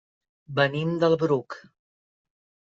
[0.59, 1.61] Venim del Bruc.